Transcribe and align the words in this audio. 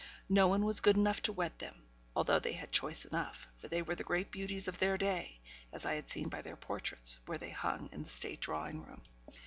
No 0.29 0.47
one 0.47 0.65
was 0.65 0.79
good 0.79 0.97
enough 0.97 1.21
to 1.21 1.31
wed 1.31 1.59
them, 1.59 1.83
although 2.15 2.39
they 2.39 2.53
had 2.53 2.71
choice 2.71 3.05
enough; 3.05 3.45
for 3.59 3.67
they 3.67 3.83
were 3.83 3.93
the 3.93 4.03
great 4.03 4.31
beauties 4.31 4.67
of 4.67 4.79
their 4.79 4.97
day, 4.97 5.37
as 5.71 5.85
I 5.85 5.93
had 5.93 6.09
seen 6.09 6.27
by 6.27 6.41
their 6.41 6.55
portraits, 6.57 7.19
where 7.27 7.37
they 7.37 7.51
hung 7.51 7.87
in 7.91 8.01
the 8.01 8.09
state 8.09 8.39
drawing 8.39 8.83
room. 8.83 9.03